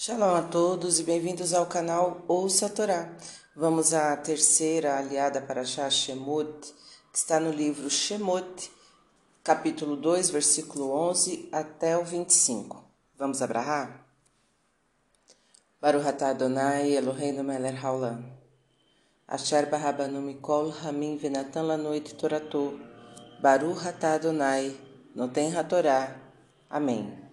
Shalom 0.00 0.36
a 0.36 0.42
todos 0.42 1.00
e 1.00 1.02
bem-vindos 1.02 1.52
ao 1.52 1.66
canal 1.66 2.22
Ouça 2.28 2.66
a 2.66 2.68
Torá. 2.68 3.10
Vamos 3.56 3.92
à 3.92 4.16
terceira 4.16 4.96
aliada 4.96 5.40
para 5.40 5.64
Shah 5.64 5.90
Shemot, 5.90 6.72
que 7.12 7.18
está 7.18 7.40
no 7.40 7.50
livro 7.50 7.90
Shemot, 7.90 8.70
capítulo 9.42 9.96
2, 9.96 10.30
versículo 10.30 10.92
11 10.92 11.48
até 11.50 11.98
o 11.98 12.04
25. 12.04 12.80
Vamos 13.18 13.42
abrahar? 13.42 14.06
Baruch 15.80 16.06
atah 16.06 16.28
Adonai 16.28 16.92
Eloheinu 16.92 17.42
melech 17.42 17.84
haolam. 17.84 18.24
Asher 19.26 19.66
barabanu 19.66 20.22
mikol 20.22 20.70
hamim 20.70 21.18
venatan 21.18 21.66
lanoit 21.66 22.14
torato. 22.14 22.78
Baruch 23.42 23.84
atah 23.84 24.14
Adonai 24.14 24.76
noten 25.16 25.50
hatorá. 25.56 26.14
Amém. 26.70 27.27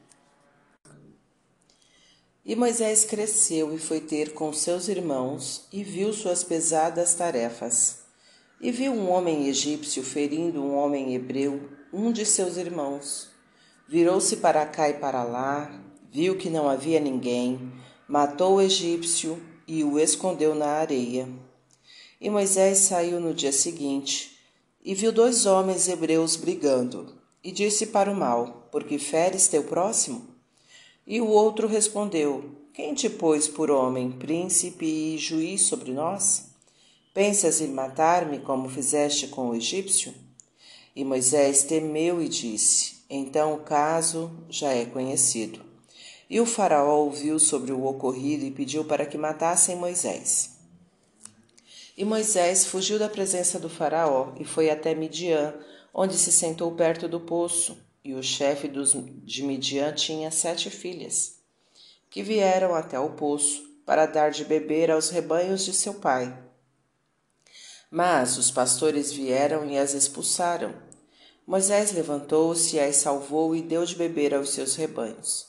E 2.45 2.55
Moisés 2.55 3.03
cresceu 3.03 3.73
e 3.73 3.79
foi 3.79 3.99
ter 3.99 4.33
com 4.33 4.53
seus 4.53 4.87
irmãos 4.87 5.63
e 5.73 5.83
viu 5.83 6.13
suas 6.13 6.43
pesadas 6.43 7.15
tarefas. 7.15 8.01
E 8.61 8.71
viu 8.71 8.91
um 8.91 9.09
homem 9.09 9.47
egípcio 9.47 10.03
ferindo 10.03 10.61
um 10.61 10.75
homem 10.75 11.15
hebreu, 11.15 11.67
um 11.91 12.11
de 12.11 12.23
seus 12.23 12.55
irmãos. 12.55 13.29
Virou-se 13.89 14.37
para 14.37 14.63
cá 14.63 14.87
e 14.87 14.93
para 14.93 15.23
lá, 15.23 15.71
viu 16.11 16.37
que 16.37 16.47
não 16.47 16.69
havia 16.69 16.99
ninguém, 16.99 17.73
matou 18.07 18.57
o 18.57 18.61
egípcio 18.61 19.41
e 19.67 19.83
o 19.83 19.97
escondeu 19.97 20.53
na 20.53 20.67
areia. 20.67 21.27
E 22.21 22.29
Moisés 22.29 22.77
saiu 22.77 23.19
no 23.19 23.33
dia 23.33 23.51
seguinte 23.51 24.39
e 24.83 24.93
viu 24.93 25.11
dois 25.11 25.47
homens 25.47 25.87
hebreus 25.87 26.35
brigando, 26.35 27.15
e 27.43 27.51
disse 27.51 27.87
para 27.87 28.11
o 28.11 28.15
mal: 28.15 28.69
Por 28.71 28.83
que 28.83 28.99
feres 28.99 29.47
teu 29.47 29.63
próximo? 29.63 30.34
E 31.07 31.21
o 31.21 31.27
outro 31.27 31.67
respondeu: 31.67 32.51
Quem 32.73 32.95
te 32.95 33.09
pôs 33.09 33.47
por 33.47 33.69
homem, 33.69 34.11
príncipe 34.11 34.85
e 34.85 35.17
juiz 35.17 35.61
sobre 35.61 35.91
nós? 35.91 36.47
Pensas 37.13 37.61
em 37.61 37.67
matar-me 37.67 38.39
como 38.39 38.67
fizeste 38.67 39.27
com 39.27 39.49
o 39.49 39.55
egípcio? 39.55 40.13
E 40.95 41.03
Moisés 41.03 41.63
temeu 41.63 42.21
e 42.21 42.27
disse: 42.27 43.03
Então 43.07 43.53
o 43.53 43.59
caso 43.59 44.31
já 44.49 44.73
é 44.73 44.83
conhecido. 44.83 45.61
E 46.27 46.39
o 46.39 46.45
Faraó 46.45 47.01
ouviu 47.01 47.37
sobre 47.37 47.71
o 47.71 47.85
ocorrido 47.85 48.43
e 48.43 48.49
pediu 48.49 48.83
para 48.83 49.05
que 49.05 49.17
matassem 49.17 49.75
Moisés. 49.75 50.57
E 51.95 52.03
Moisés 52.03 52.65
fugiu 52.65 52.97
da 52.97 53.07
presença 53.07 53.59
do 53.59 53.69
Faraó 53.69 54.33
e 54.39 54.43
foi 54.43 54.71
até 54.71 54.95
Midian, 54.95 55.53
onde 55.93 56.17
se 56.17 56.31
sentou 56.31 56.71
perto 56.71 57.07
do 57.07 57.19
poço. 57.19 57.84
E 58.05 58.13
o 58.13 58.21
chefe 58.21 58.67
dos, 58.67 58.95
de 59.23 59.41
Midian 59.41 59.91
tinha 59.91 60.29
sete 60.29 60.69
filhas, 60.69 61.39
que 62.07 62.21
vieram 62.21 62.75
até 62.75 62.99
o 62.99 63.13
poço 63.13 63.63
para 63.83 64.05
dar 64.05 64.29
de 64.29 64.45
beber 64.45 64.91
aos 64.91 65.09
rebanhos 65.09 65.65
de 65.65 65.73
seu 65.73 65.95
pai. 65.95 66.31
Mas 67.89 68.37
os 68.37 68.51
pastores 68.51 69.11
vieram 69.11 69.65
e 69.65 69.75
as 69.75 69.95
expulsaram. 69.95 70.75
Moisés 71.47 71.93
levantou-se, 71.93 72.79
as 72.79 72.97
salvou 72.97 73.55
e 73.55 73.61
deu 73.63 73.83
de 73.83 73.95
beber 73.95 74.35
aos 74.35 74.51
seus 74.51 74.75
rebanhos. 74.75 75.47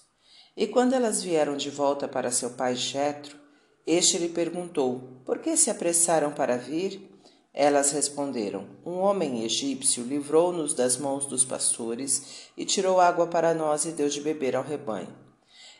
E 0.56 0.66
quando 0.66 0.94
elas 0.94 1.22
vieram 1.22 1.58
de 1.58 1.68
volta 1.68 2.08
para 2.08 2.30
seu 2.30 2.52
pai 2.52 2.74
Jetro, 2.74 3.38
este 3.86 4.16
lhe 4.16 4.30
perguntou: 4.30 5.20
Por 5.26 5.40
que 5.40 5.58
se 5.58 5.68
apressaram 5.68 6.32
para 6.32 6.56
vir? 6.56 7.15
Elas 7.58 7.90
responderam: 7.90 8.66
Um 8.84 8.98
homem 8.98 9.42
egípcio 9.42 10.04
livrou-nos 10.04 10.74
das 10.74 10.98
mãos 10.98 11.24
dos 11.24 11.42
pastores 11.42 12.50
e 12.54 12.66
tirou 12.66 13.00
água 13.00 13.26
para 13.26 13.54
nós 13.54 13.86
e 13.86 13.92
deu 13.92 14.10
de 14.10 14.20
beber 14.20 14.54
ao 14.54 14.62
rebanho. 14.62 15.08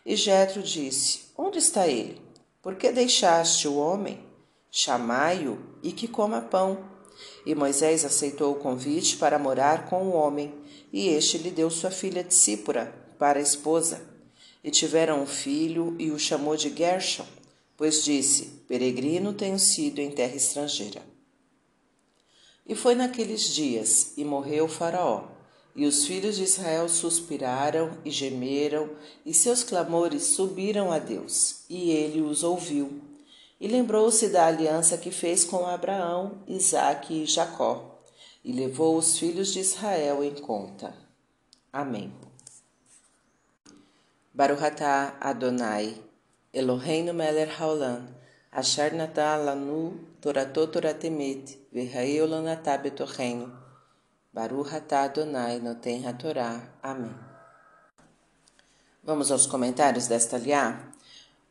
E 0.05 0.17
Jetro 0.17 0.63
disse: 0.63 1.25
Onde 1.37 1.59
está 1.59 1.87
ele? 1.87 2.19
Por 2.63 2.77
que 2.77 2.91
deixaste 2.91 3.69
o 3.69 3.77
homem? 3.77 4.25
Chamai-o 4.71 5.59
e 5.83 5.93
que 5.93 6.09
coma 6.09 6.41
pão. 6.41 6.83
E 7.45 7.55
Moisés 7.55 8.07
aceitou 8.07 8.53
o 8.53 8.59
convite 8.59 9.19
para 9.19 9.39
morar 9.39 9.85
com 9.91 10.05
o 10.05 10.15
homem, 10.15 10.55
e 10.91 11.09
este 11.09 11.37
lhe 11.37 11.51
deu 11.51 11.71
sua 11.71 11.91
filha 11.91 12.25
Tsípora 12.25 12.91
para 13.19 13.39
esposa. 13.39 14.01
E 14.65 14.71
tiveram 14.71 15.23
um 15.23 15.27
filho 15.27 15.95
e 15.99 16.11
o 16.11 16.19
chamou 16.19 16.57
de 16.57 16.75
Gershon, 16.75 17.27
pois 17.77 18.03
disse: 18.03 18.63
Peregrino 18.67 19.35
tenho 19.35 19.59
sido 19.59 19.99
em 19.99 20.11
terra 20.11 20.37
estrangeira. 20.37 21.16
E 22.69 22.75
foi 22.75 22.95
naqueles 22.95 23.55
dias, 23.55 24.13
e 24.17 24.25
morreu 24.25 24.67
Faraó. 24.67 25.29
E 25.75 25.87
os 25.87 26.07
filhos 26.07 26.37
de 26.37 26.43
Israel 26.43 26.89
suspiraram 26.89 27.99
e 28.05 28.11
gemeram, 28.11 28.91
e 29.25 29.33
seus 29.33 29.63
clamores 29.63 30.25
subiram 30.25 30.91
a 30.91 30.99
Deus, 30.99 31.65
e 31.69 31.91
ele 31.91 32.23
os 32.23 32.43
ouviu. 32.43 33.01
E 33.61 33.69
lembrou-se 33.69 34.29
da 34.29 34.47
aliança 34.47 34.99
que 34.99 35.11
fez 35.11 35.45
com 35.45 35.67
Abraão, 35.67 36.43
Isaque 36.47 37.23
e 37.23 37.27
Jacó, 37.27 38.01
e 38.45 38.53
levou 38.53 38.97
os 38.97 39.19
filhos 39.19 39.53
de 39.53 39.61
Israel 39.61 40.25
em 40.25 40.35
conta. 40.35 40.95
Amém. 41.73 42.13
Baruhatá 44.33 45.17
Adonai, 45.21 46.01
Eloheinu 46.53 47.13
melech 47.15 47.53
haolam, 47.61 48.07
Asher 48.53 48.95
natah 48.95 49.37
lanu 49.37 50.01
toratot 50.21 50.73
toratemet, 50.73 51.59
v'raeu 51.73 52.27
lanatá 52.27 52.79
betorreino. 52.79 53.53
Baruch 54.33 54.75
atah 54.75 55.05
Adonai 55.05 55.61
noten 55.61 56.07
hatorá. 56.07 56.63
Amém. 56.83 57.15
Vamos 59.03 59.31
aos 59.31 59.47
comentários 59.47 60.09
desta 60.09 60.37
liá? 60.37 60.91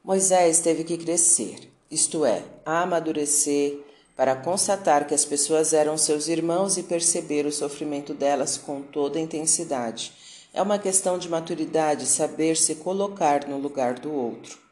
Moisés 0.03 0.59
teve 0.59 0.83
que 0.83 0.97
crescer, 0.97 1.71
isto 1.89 2.25
é, 2.25 2.43
amadurecer, 2.65 3.79
para 4.15 4.35
constatar 4.35 5.07
que 5.07 5.13
as 5.13 5.25
pessoas 5.25 5.73
eram 5.73 5.97
seus 5.97 6.27
irmãos 6.27 6.77
e 6.77 6.83
perceber 6.83 7.45
o 7.45 7.51
sofrimento 7.51 8.13
delas 8.13 8.57
com 8.57 8.81
toda 8.81 9.17
a 9.17 9.21
intensidade. 9.21 10.13
É 10.53 10.61
uma 10.61 10.77
questão 10.77 11.17
de 11.17 11.27
maturidade 11.27 12.05
saber 12.05 12.55
se 12.55 12.75
colocar 12.75 13.47
no 13.47 13.57
lugar 13.57 13.95
do 13.95 14.13
outro. 14.13 14.64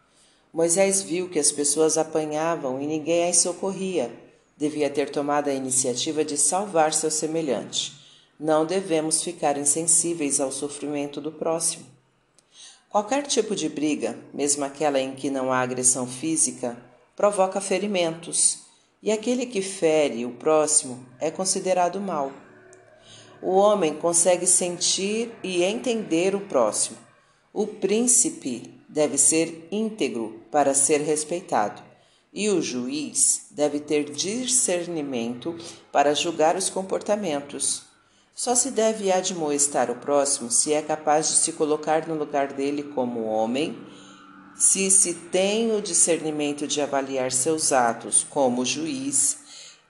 Moisés 0.53 1.01
viu 1.01 1.27
que 1.27 1.39
as 1.39 1.51
pessoas 1.51 1.97
apanhavam 1.97 2.79
e 2.79 2.85
ninguém 2.85 3.27
as 3.27 3.37
socorria. 3.37 4.13
Devia 4.55 4.87
ter 4.87 5.09
tomado 5.09 5.49
a 5.49 5.53
iniciativa 5.53 6.23
de 6.23 6.37
salvar 6.37 6.93
seu 6.93 7.09
semelhante. 7.09 7.91
Não 8.39 8.63
devemos 8.63 9.23
ficar 9.23 9.57
insensíveis 9.57 10.39
ao 10.39 10.51
sofrimento 10.51 11.19
do 11.19 11.31
próximo. 11.31 11.85
Qualquer 12.87 13.23
tipo 13.23 13.55
de 13.55 13.67
briga, 13.67 14.15
mesmo 14.31 14.63
aquela 14.63 14.99
em 14.99 15.15
que 15.15 15.31
não 15.31 15.51
há 15.51 15.59
agressão 15.59 16.05
física, 16.05 16.77
provoca 17.15 17.59
ferimentos, 17.59 18.59
e 19.01 19.11
aquele 19.11 19.47
que 19.47 19.61
fere 19.63 20.23
o 20.23 20.33
próximo 20.33 21.03
é 21.19 21.31
considerado 21.31 21.99
mal. 21.99 22.31
O 23.41 23.55
homem 23.55 23.95
consegue 23.95 24.45
sentir 24.45 25.31
e 25.43 25.63
entender 25.63 26.35
o 26.35 26.41
próximo. 26.41 26.97
O 27.51 27.65
príncipe 27.65 28.82
deve 28.93 29.17
ser 29.17 29.67
íntegro 29.71 30.39
para 30.51 30.75
ser 30.75 31.01
respeitado, 31.01 31.81
e 32.31 32.47
o 32.49 32.61
juiz 32.61 33.47
deve 33.49 33.79
ter 33.79 34.03
discernimento 34.11 35.57
para 35.91 36.13
julgar 36.13 36.55
os 36.55 36.69
comportamentos. 36.69 37.81
Só 38.35 38.53
se 38.53 38.69
deve 38.69 39.11
admoestar 39.11 39.89
o 39.89 39.95
próximo 39.95 40.51
se 40.51 40.73
é 40.73 40.81
capaz 40.81 41.27
de 41.27 41.35
se 41.37 41.53
colocar 41.53 42.07
no 42.07 42.13
lugar 42.13 42.53
dele 42.53 42.83
como 42.83 43.23
homem, 43.23 43.75
se 44.55 44.91
se 44.91 45.15
tem 45.15 45.75
o 45.75 45.81
discernimento 45.81 46.67
de 46.67 46.79
avaliar 46.79 47.31
seus 47.31 47.71
atos 47.71 48.23
como 48.29 48.63
juiz 48.63 49.39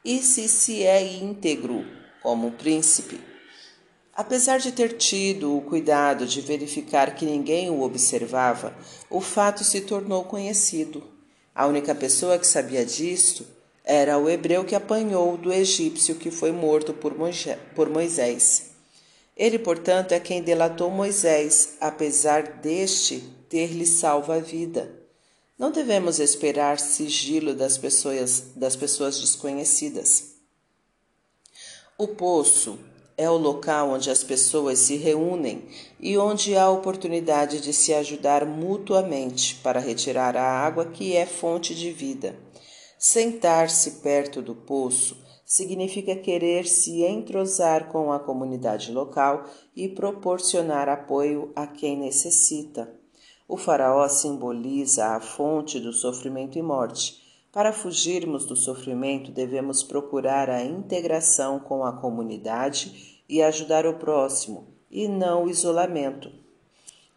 e 0.03 0.19
se 0.19 0.47
se 0.47 0.81
é 0.81 1.03
íntegro 1.17 1.85
como 2.21 2.51
príncipe. 2.51 3.32
Apesar 4.15 4.59
de 4.59 4.71
ter 4.71 4.95
tido 4.97 5.57
o 5.57 5.61
cuidado 5.61 6.27
de 6.27 6.39
verificar 6.39 7.15
que 7.15 7.25
ninguém 7.25 7.71
o 7.71 7.81
observava, 7.81 8.75
o 9.09 9.19
fato 9.19 9.63
se 9.63 9.81
tornou 9.81 10.23
conhecido. 10.23 11.03
A 11.55 11.65
única 11.65 11.95
pessoa 11.95 12.37
que 12.37 12.45
sabia 12.45 12.85
disto 12.85 13.43
era 13.83 14.19
o 14.19 14.29
hebreu 14.29 14.63
que 14.63 14.75
apanhou 14.75 15.35
do 15.35 15.51
egípcio 15.51 16.15
que 16.15 16.29
foi 16.29 16.51
morto 16.51 16.93
por 16.93 17.89
Moisés. 17.89 18.69
Ele, 19.35 19.57
portanto, 19.57 20.11
é 20.11 20.19
quem 20.19 20.43
delatou 20.43 20.91
Moisés, 20.91 21.73
apesar 21.81 22.43
deste 22.59 23.19
ter-lhe 23.49 23.85
salvo 23.85 24.31
a 24.31 24.37
vida. 24.37 24.93
Não 25.57 25.71
devemos 25.71 26.19
esperar 26.19 26.79
sigilo 26.79 27.55
das 27.55 27.79
pessoas, 27.79 28.43
das 28.55 28.75
pessoas 28.75 29.19
desconhecidas. 29.19 30.33
O 31.97 32.07
poço 32.07 32.77
é 33.17 33.29
o 33.29 33.37
local 33.37 33.91
onde 33.91 34.09
as 34.09 34.23
pessoas 34.23 34.79
se 34.79 34.95
reúnem 34.95 35.63
e 35.99 36.17
onde 36.17 36.57
há 36.57 36.69
oportunidade 36.69 37.61
de 37.61 37.71
se 37.71 37.93
ajudar 37.93 38.45
mutuamente 38.45 39.55
para 39.63 39.79
retirar 39.79 40.35
a 40.35 40.43
água 40.43 40.85
que 40.85 41.15
é 41.15 41.25
fonte 41.25 41.75
de 41.75 41.91
vida. 41.91 42.35
Sentar-se 42.97 44.01
perto 44.01 44.41
do 44.41 44.55
poço 44.55 45.17
significa 45.45 46.15
querer 46.15 46.65
se 46.65 47.03
entrosar 47.03 47.91
com 47.91 48.11
a 48.11 48.19
comunidade 48.19 48.91
local 48.91 49.45
e 49.75 49.87
proporcionar 49.87 50.89
apoio 50.89 51.51
a 51.55 51.67
quem 51.67 51.97
necessita. 51.97 52.91
O 53.47 53.57
Faraó 53.57 54.07
simboliza 54.07 55.05
a 55.07 55.19
fonte 55.19 55.79
do 55.79 55.93
sofrimento 55.93 56.57
e 56.57 56.61
morte. 56.61 57.22
Para 57.53 57.71
fugirmos 57.71 58.45
do 58.45 58.55
sofrimento, 58.55 59.31
devemos 59.31 59.83
procurar 59.83 60.49
a 60.49 60.63
integração 60.63 61.59
com 61.59 61.85
a 61.85 61.93
comunidade 61.93 63.21
e 63.29 63.43
ajudar 63.43 63.85
o 63.85 63.93
próximo, 63.93 64.69
e 64.89 65.07
não 65.07 65.43
o 65.43 65.49
isolamento. 65.49 66.31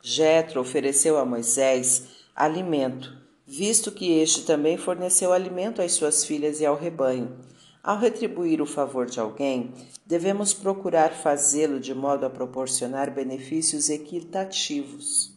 Jetro 0.02 0.60
ofereceu 0.60 1.16
a 1.16 1.24
Moisés 1.24 2.08
alimento, 2.34 3.16
visto 3.46 3.90
que 3.90 4.12
este 4.12 4.42
também 4.42 4.76
forneceu 4.76 5.32
alimento 5.32 5.80
às 5.80 5.92
suas 5.92 6.22
filhas 6.22 6.60
e 6.60 6.66
ao 6.66 6.76
rebanho. 6.76 7.38
Ao 7.82 7.98
retribuir 7.98 8.60
o 8.60 8.66
favor 8.66 9.06
de 9.06 9.18
alguém, 9.18 9.72
devemos 10.04 10.52
procurar 10.52 11.14
fazê-lo 11.14 11.80
de 11.80 11.94
modo 11.94 12.26
a 12.26 12.30
proporcionar 12.30 13.10
benefícios 13.10 13.88
equitativos. 13.88 15.35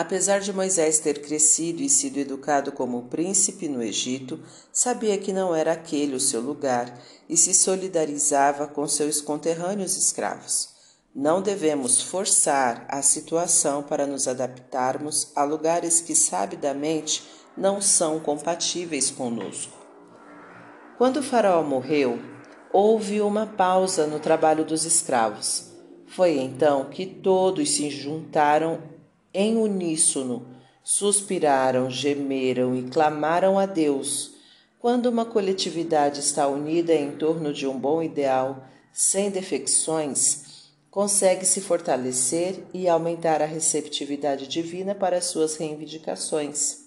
Apesar 0.00 0.40
de 0.40 0.50
Moisés 0.50 0.98
ter 0.98 1.20
crescido 1.20 1.82
e 1.82 1.88
sido 1.90 2.16
educado 2.16 2.72
como 2.72 3.02
príncipe 3.02 3.68
no 3.68 3.82
Egito, 3.82 4.40
sabia 4.72 5.18
que 5.18 5.30
não 5.30 5.54
era 5.54 5.72
aquele 5.72 6.14
o 6.14 6.18
seu 6.18 6.40
lugar 6.40 6.98
e 7.28 7.36
se 7.36 7.52
solidarizava 7.52 8.66
com 8.66 8.88
seus 8.88 9.20
conterrâneos 9.20 9.98
escravos. 9.98 10.70
Não 11.14 11.42
devemos 11.42 12.00
forçar 12.00 12.86
a 12.88 13.02
situação 13.02 13.82
para 13.82 14.06
nos 14.06 14.26
adaptarmos 14.26 15.32
a 15.36 15.44
lugares 15.44 16.00
que 16.00 16.14
sabidamente 16.14 17.22
não 17.54 17.82
são 17.82 18.18
compatíveis 18.18 19.10
conosco. 19.10 19.76
Quando 20.96 21.22
Faraó 21.22 21.62
morreu, 21.62 22.18
houve 22.72 23.20
uma 23.20 23.46
pausa 23.46 24.06
no 24.06 24.18
trabalho 24.18 24.64
dos 24.64 24.86
escravos. 24.86 25.66
Foi 26.06 26.38
então 26.38 26.86
que 26.86 27.04
todos 27.04 27.68
se 27.68 27.90
juntaram 27.90 28.98
em 29.32 29.56
uníssono, 29.56 30.46
suspiraram, 30.82 31.90
gemeram 31.90 32.74
e 32.74 32.82
clamaram 32.82 33.58
a 33.58 33.66
Deus. 33.66 34.32
Quando 34.78 35.06
uma 35.06 35.24
coletividade 35.24 36.20
está 36.20 36.48
unida 36.48 36.94
em 36.94 37.12
torno 37.12 37.52
de 37.52 37.66
um 37.66 37.78
bom 37.78 38.02
ideal, 38.02 38.64
sem 38.92 39.30
defecções, 39.30 40.70
consegue 40.90 41.44
se 41.44 41.60
fortalecer 41.60 42.64
e 42.74 42.88
aumentar 42.88 43.40
a 43.40 43.46
receptividade 43.46 44.48
divina 44.48 44.94
para 44.94 45.20
suas 45.20 45.56
reivindicações. 45.56 46.78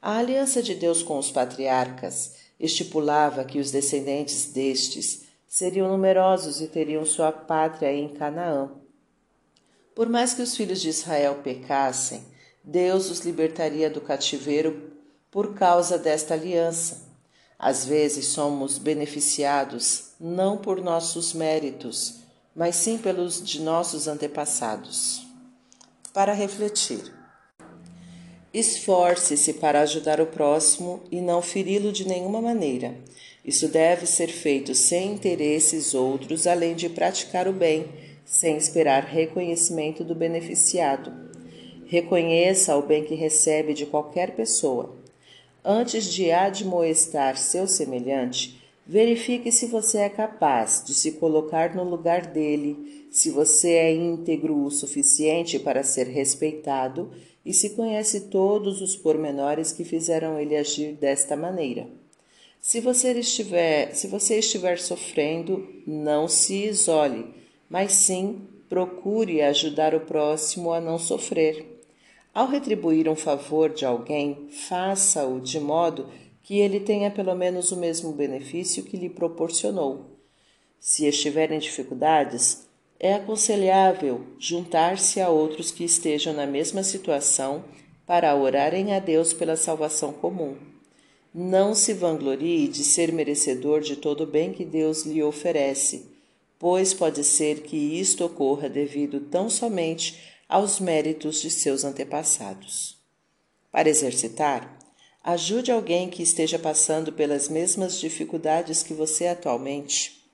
A 0.00 0.18
aliança 0.18 0.62
de 0.62 0.74
Deus 0.74 1.02
com 1.02 1.16
os 1.16 1.30
patriarcas 1.30 2.34
estipulava 2.58 3.44
que 3.44 3.58
os 3.58 3.70
descendentes 3.70 4.52
destes 4.52 5.22
seriam 5.46 5.88
numerosos 5.88 6.60
e 6.60 6.66
teriam 6.66 7.04
sua 7.04 7.30
pátria 7.30 7.92
em 7.92 8.08
Canaã. 8.08 8.81
Por 9.94 10.08
mais 10.08 10.32
que 10.32 10.42
os 10.42 10.56
filhos 10.56 10.80
de 10.80 10.88
Israel 10.88 11.40
pecassem, 11.42 12.24
Deus 12.64 13.10
os 13.10 13.20
libertaria 13.20 13.90
do 13.90 14.00
cativeiro 14.00 14.92
por 15.30 15.54
causa 15.54 15.98
desta 15.98 16.34
aliança. 16.34 17.10
Às 17.58 17.84
vezes 17.84 18.26
somos 18.26 18.78
beneficiados 18.78 20.12
não 20.18 20.56
por 20.56 20.80
nossos 20.80 21.32
méritos, 21.32 22.20
mas 22.54 22.76
sim 22.76 22.98
pelos 22.98 23.42
de 23.42 23.60
nossos 23.60 24.08
antepassados. 24.08 25.26
Para 26.12 26.32
refletir. 26.32 27.12
Esforce-se 28.52 29.54
para 29.54 29.80
ajudar 29.80 30.20
o 30.20 30.26
próximo 30.26 31.02
e 31.10 31.20
não 31.20 31.40
feri-lo 31.40 31.90
de 31.92 32.06
nenhuma 32.06 32.40
maneira. 32.40 32.94
Isso 33.44 33.66
deve 33.68 34.06
ser 34.06 34.28
feito 34.28 34.74
sem 34.74 35.14
interesses 35.14 35.94
outros, 35.94 36.46
além 36.46 36.74
de 36.74 36.88
praticar 36.88 37.48
o 37.48 37.52
bem 37.52 38.11
sem 38.24 38.56
esperar 38.56 39.04
reconhecimento 39.04 40.04
do 40.04 40.14
beneficiado. 40.14 41.12
Reconheça 41.86 42.76
o 42.76 42.82
bem 42.82 43.04
que 43.04 43.14
recebe 43.14 43.74
de 43.74 43.86
qualquer 43.86 44.34
pessoa. 44.34 44.96
Antes 45.64 46.06
de 46.12 46.30
admoestar 46.30 47.36
seu 47.36 47.66
semelhante, 47.66 48.60
verifique 48.86 49.52
se 49.52 49.66
você 49.66 49.98
é 49.98 50.08
capaz 50.08 50.82
de 50.84 50.94
se 50.94 51.12
colocar 51.12 51.74
no 51.74 51.84
lugar 51.84 52.26
dele, 52.26 53.06
se 53.10 53.30
você 53.30 53.72
é 53.72 53.94
íntegro 53.94 54.64
o 54.64 54.70
suficiente 54.70 55.58
para 55.58 55.84
ser 55.84 56.06
respeitado 56.06 57.10
e 57.44 57.52
se 57.52 57.70
conhece 57.70 58.22
todos 58.22 58.80
os 58.80 58.96
pormenores 58.96 59.72
que 59.72 59.84
fizeram 59.84 60.38
ele 60.40 60.56
agir 60.56 60.92
desta 60.94 61.36
maneira. 61.36 61.86
Se 62.60 62.80
você 62.80 63.12
estiver, 63.12 63.94
se 63.94 64.06
você 64.06 64.38
estiver 64.38 64.78
sofrendo, 64.78 65.68
não 65.86 66.26
se 66.28 66.64
isole 66.64 67.41
mas 67.72 67.92
sim 67.94 68.42
procure 68.68 69.40
ajudar 69.40 69.94
o 69.94 70.00
próximo 70.00 70.74
a 70.74 70.78
não 70.78 70.98
sofrer. 70.98 71.80
Ao 72.34 72.46
retribuir 72.46 73.08
um 73.08 73.16
favor 73.16 73.70
de 73.70 73.86
alguém, 73.86 74.46
faça-o 74.68 75.40
de 75.40 75.58
modo 75.58 76.10
que 76.42 76.58
ele 76.58 76.80
tenha 76.80 77.10
pelo 77.10 77.34
menos 77.34 77.72
o 77.72 77.76
mesmo 77.78 78.12
benefício 78.12 78.82
que 78.82 78.98
lhe 78.98 79.08
proporcionou. 79.08 80.18
Se 80.78 81.06
estiver 81.06 81.50
em 81.50 81.58
dificuldades, 81.58 82.68
é 83.00 83.14
aconselhável 83.14 84.20
juntar-se 84.38 85.18
a 85.18 85.30
outros 85.30 85.70
que 85.70 85.82
estejam 85.82 86.34
na 86.34 86.46
mesma 86.46 86.82
situação 86.82 87.64
para 88.06 88.36
orarem 88.36 88.94
a 88.94 88.98
Deus 88.98 89.32
pela 89.32 89.56
salvação 89.56 90.12
comum. 90.12 90.56
Não 91.34 91.74
se 91.74 91.94
vanglorie 91.94 92.68
de 92.68 92.84
ser 92.84 93.10
merecedor 93.14 93.80
de 93.80 93.96
todo 93.96 94.24
o 94.24 94.26
bem 94.26 94.52
que 94.52 94.62
Deus 94.62 95.06
lhe 95.06 95.22
oferece 95.22 96.11
pois 96.62 96.94
pode 96.94 97.24
ser 97.24 97.64
que 97.64 97.76
isto 97.76 98.24
ocorra 98.24 98.68
devido 98.68 99.18
tão 99.18 99.50
somente 99.50 100.22
aos 100.48 100.78
méritos 100.78 101.42
de 101.42 101.50
seus 101.50 101.82
antepassados. 101.82 103.02
Para 103.72 103.88
exercitar, 103.88 104.78
ajude 105.24 105.72
alguém 105.72 106.08
que 106.08 106.22
esteja 106.22 106.60
passando 106.60 107.12
pelas 107.12 107.48
mesmas 107.48 107.98
dificuldades 107.98 108.84
que 108.84 108.94
você 108.94 109.26
atualmente. 109.26 110.24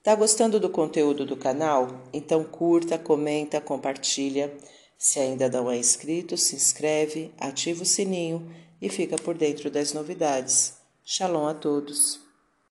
Tá 0.00 0.14
gostando 0.14 0.60
do 0.60 0.70
conteúdo 0.70 1.26
do 1.26 1.36
canal? 1.36 2.04
Então 2.12 2.44
curta, 2.44 2.96
comenta, 2.96 3.60
compartilha. 3.60 4.56
Se 4.96 5.18
ainda 5.18 5.48
não 5.48 5.68
é 5.68 5.76
inscrito, 5.76 6.36
se 6.36 6.54
inscreve, 6.54 7.34
ativa 7.36 7.82
o 7.82 7.86
sininho 7.86 8.48
e 8.80 8.88
fica 8.88 9.16
por 9.16 9.36
dentro 9.36 9.72
das 9.72 9.92
novidades. 9.92 10.74
Shalom 11.04 11.48
a 11.48 11.54
todos. 11.54 12.25